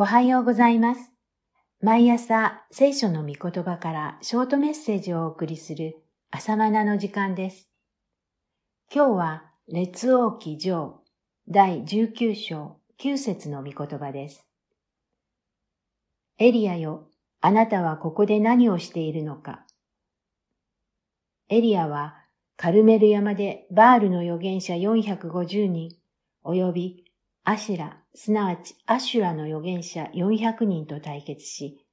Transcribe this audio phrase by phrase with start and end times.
[0.00, 1.10] おはようございます。
[1.80, 5.96] 毎朝聖書の御言葉からショートメッセージをお送りする
[6.30, 7.68] 朝マナの時間です。
[8.94, 11.00] 今日は列王記上
[11.48, 14.48] 第19章9節の御言葉です。
[16.38, 17.08] エリアよ、
[17.40, 19.66] あなたはここで何をしているのか。
[21.48, 22.14] エリアは
[22.56, 25.90] カルメル山でバールの預言者450人
[26.44, 27.04] 及び
[27.42, 31.86] アシラ、すなわちアシュラの預言者400人と対決し、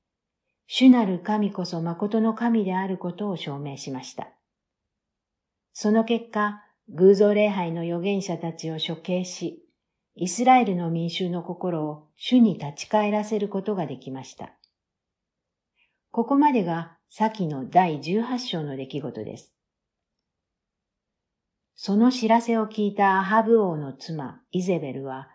[0.66, 4.30] 主なる神こそ誠の神であることを証明しました。
[5.72, 9.64] その結果、偶像礼拝の預言者たちを処刑し、
[10.16, 14.56] イスラエルの民衆の心を主に立ち返らせることができました。
[16.10, 19.54] ここまでが先の第18章の出来事です。
[21.76, 25.30] その知らせを聞いたアハブ王の妻、イゼベルは、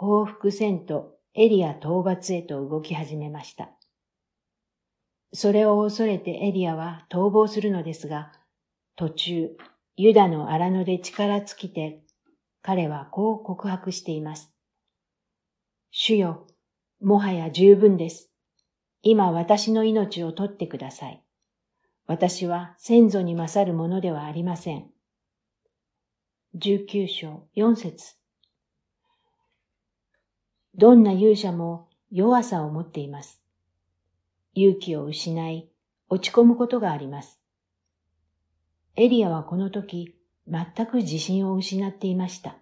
[0.00, 3.70] 報復戦とエリア討伐へと動き始めました。
[5.32, 8.30] それを恐れてエリアは逃亡するのですが、
[8.94, 9.50] 途中、
[9.96, 12.04] ユダの荒野で力尽きて、
[12.62, 14.52] 彼はこう告白しています。
[15.90, 16.46] 主よ、
[17.00, 18.30] もはや十分です。
[19.02, 21.24] 今私の命を取ってください。
[22.06, 24.86] 私は先祖に勝るものではありません。
[26.54, 28.17] 19章4節
[30.78, 33.42] どんな勇者も弱さを持っています。
[34.54, 35.68] 勇気を失い、
[36.08, 37.40] 落ち込むことがあります。
[38.94, 40.14] エリアはこの時、
[40.46, 42.58] 全く自信を失っていました。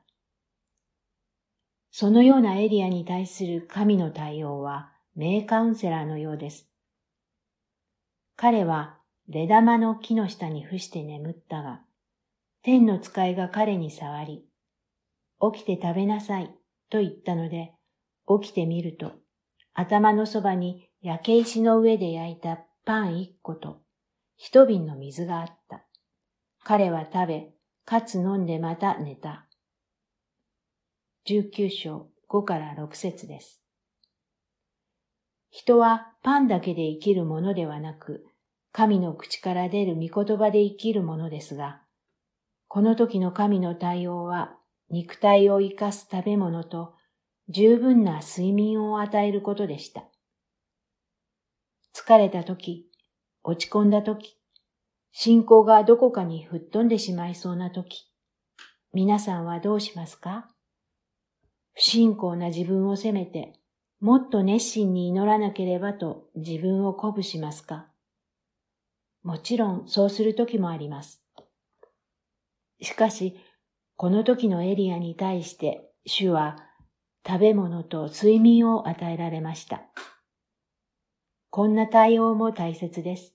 [1.90, 6.66] そのようなエリアに対する神の対応は名カウンセラーのようです。
[8.34, 8.96] 彼は
[9.28, 11.82] レダマの木の下に伏して眠ったが、
[12.62, 14.42] 天の使いが彼に触り、
[15.52, 16.50] 起きて食べなさい
[16.88, 17.75] と言ったので、
[18.40, 19.12] 起きてみると、
[19.74, 23.82] 頭のそばに焼け石の上で焼いたパン一個と
[24.36, 25.84] 一瓶の水があった。
[26.62, 27.50] 彼は食べ、
[27.84, 29.46] かつ飲んでまた寝た。
[31.28, 33.62] 19章5から6節です。
[35.50, 38.26] 人はパンだけで生きるものではなく、
[38.72, 41.80] 神の口から出る御言葉で生きるものですが、
[42.68, 44.56] この時の神の対応は
[44.90, 46.95] 肉体を生かす食べ物と
[47.48, 50.04] 十分な睡眠を与えることでした。
[51.94, 52.90] 疲れた時、
[53.44, 54.36] 落ち込んだ時、
[55.12, 58.10] 信仰がどこかに吹っ飛んでしまいそうな時、
[58.92, 60.48] 皆さんはどうしますか？
[61.74, 63.52] 不信仰な自分を責めて、
[64.00, 67.86] もっと熱心に祈らなければと自分を鼓舞しますか？
[69.22, 71.22] もちろんそうする時もあります。
[72.82, 73.38] しかし、
[73.94, 76.56] この時のエリアに対して主は
[77.26, 79.82] 食べ物と睡眠を与えられました。
[81.50, 83.34] こんな対応も大切です。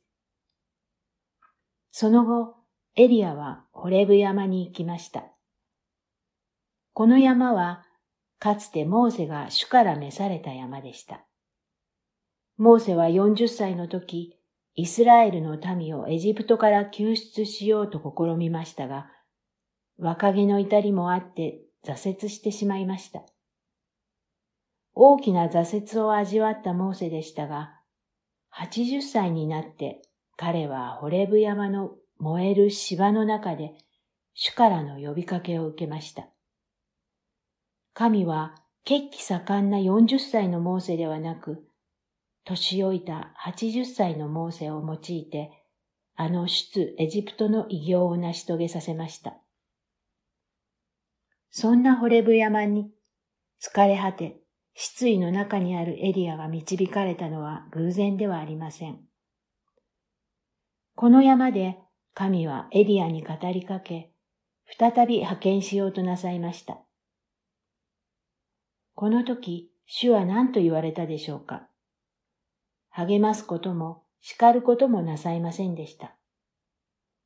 [1.92, 2.56] その後、
[2.96, 5.26] エリアはホレブ山に行きました。
[6.94, 7.84] この山は、
[8.40, 11.26] かつてモーセが主から召された山でした。
[12.58, 14.38] モーセは40歳の時、
[14.76, 19.12] イスラエルの民をエジプトから救出しようと試みましたが、
[19.98, 23.22] 若気の至りもあって挫折してしまいました。
[24.94, 27.74] 大きな挫折を味わったモーセでしたが、
[28.54, 30.02] 80歳になって
[30.36, 33.74] 彼はホレブ山の燃える芝の中で
[34.34, 36.28] 主からの呼びかけを受けました。
[37.94, 41.64] 神は血気盛んな40歳のモーセではなく、
[42.46, 45.52] 年老いた80歳のモーセを用いて、
[46.16, 49.38] あの出エジプトの偉業を成し遂げさせました。
[51.52, 52.90] そんなホレブ山に
[53.62, 54.41] 疲れ果て、
[54.84, 59.00] 失意の中にあるエリアが導かれたのは偶然ではありません。
[60.96, 61.78] この山で
[62.16, 64.12] 神はエリアに語りかけ、
[64.80, 66.80] 再び派遣しようとなさいました。
[68.96, 71.68] この時、主は何と言われたでしょうか
[72.90, 76.16] 励ますことも叱ることもなさいませんでした。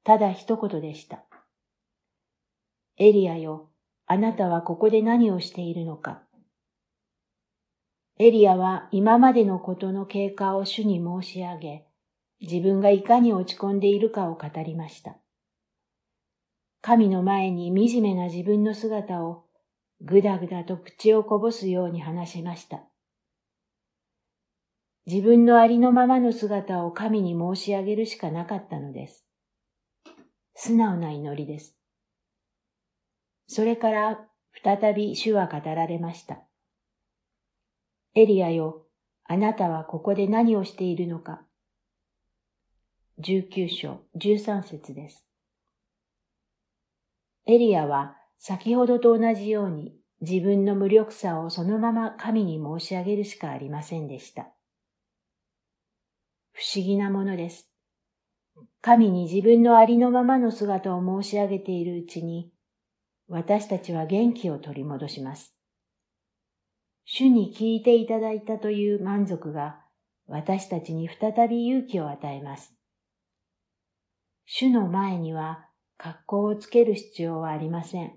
[0.03, 1.23] ただ一言でした。
[2.97, 3.69] エリアよ、
[4.07, 6.21] あなたはここで何をしているのか。
[8.17, 11.85] エリアは今までのことの経過を主に申し上げ、
[12.39, 15.17] 自分がいかに落ち込んでいるかを語りました。
[16.81, 19.43] 神の前に惨めな自分の姿を
[20.01, 22.83] ぐだぐだと口をこぼすように話しました。
[25.05, 29.27] 自分のありのままの姿を神に申し上げるしかなかったのです。
[30.53, 31.77] 素直な祈りです。
[33.47, 34.25] それから
[34.63, 36.39] 再び主は語られました。
[38.17, 38.85] エリアよ、
[39.25, 41.41] あなたはここで何をしているのか。
[43.19, 45.25] 19章13節です。
[47.45, 54.43] エリアは先ほどと同じように自分の無力さをそのまま神に申し上げるしかありませんでした。
[56.53, 57.69] 不思議なものです。
[58.81, 62.49] 神に自分のありのままの姿を申し上げているうちに、
[63.27, 65.54] 私たちは元気を取り戻します。
[67.05, 69.79] 主に聞いていただいたという満足が
[70.27, 72.73] 私たちに再び勇気を与えます。
[74.45, 75.67] 主の前には
[75.97, 78.13] 格好をつける必要はありません。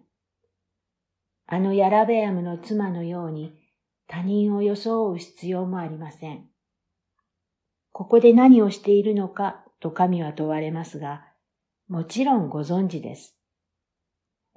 [1.47, 3.59] あのヤラベアムの妻のように
[4.07, 6.47] 他人を装う必要もありません。
[7.93, 11.27] ここで何をしているのかと神は問われますが、
[11.89, 13.37] もちろんご存知です。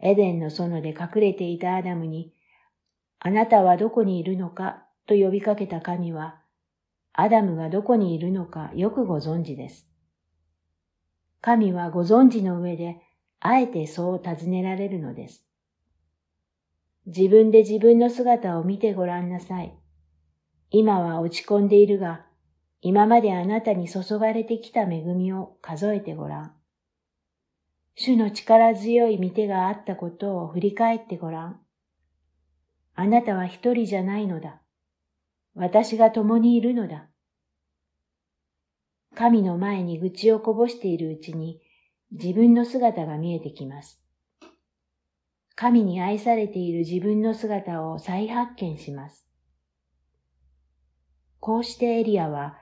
[0.01, 2.33] エデンの園で隠れていたアダムに、
[3.23, 4.83] あなたはどこにいるのか？
[5.05, 6.41] と呼びかけた神は、
[7.13, 8.71] アダムがどこにいるのか？
[8.73, 9.87] よくご存知です。
[11.39, 12.97] 神はご存知の上で、
[13.39, 15.45] あえてそう尋ねられるのです。
[17.05, 19.77] 自分で自分の姿を見てごらんなさい。
[20.71, 22.25] 今は落ち込んでいるが、
[22.81, 26.53] 今まであなたに注がれてきた恵みを数えてごらん。
[27.93, 31.59] 主の力強い見手があったことを振り返ってごらん。
[32.95, 34.61] あなたは一人じゃないのだ。
[35.55, 37.07] 私が共にいるのだ。
[39.15, 41.61] 神の前に愚痴をこぼしているうちに
[42.11, 44.01] 自分の姿が見えてきます。
[45.55, 49.27] 神に愛されている自分の姿を再発見します。
[51.39, 52.57] こうしてエリアは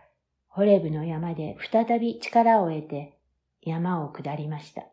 [0.47, 3.17] ホレブの山で再び力を得て
[3.61, 4.83] 山を下りました。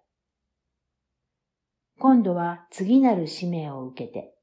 [1.98, 4.35] 今度は次なる使命を受けて、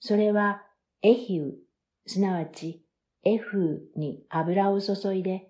[0.00, 0.62] それは
[1.02, 1.54] エヒウ、
[2.06, 2.84] すなわち
[3.24, 5.48] エフーに油を注いで、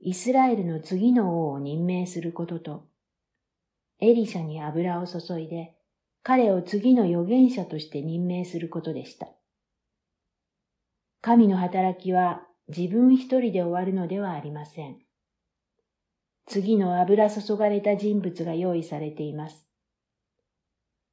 [0.00, 2.86] イスラエルの次の王を任命することと、
[4.00, 5.74] エリシャに油を注いで、
[6.22, 9.28] 彼を次の預言者として任命することでした。
[11.20, 14.96] 神の働きは自分一人で終わるのではありません。
[16.46, 19.68] 次の油注がれた人物が用意されています。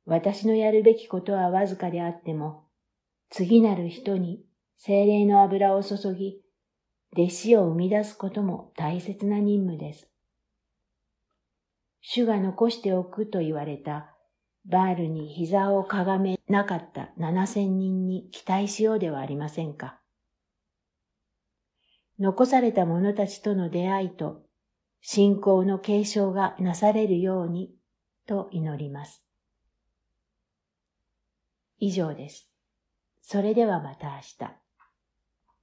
[0.06, 2.66] 私のやるべきことはわずかであっても、
[3.29, 4.41] 次なる人に
[4.77, 6.41] 精霊の油を注ぎ、
[7.13, 10.09] 弟子を生み出すことも大切な任務です。
[12.01, 14.15] 主が残しておくと言われた
[14.65, 20.00] バールに膝をかがめなかった七千人に期待しようではありませんか。
[22.19, 24.41] 残された者たちとの出会いと
[25.01, 27.71] 信仰の継承がなされるように
[28.25, 29.24] と祈ります。
[31.79, 32.50] 以上です。
[33.29, 34.66] それではまた明日。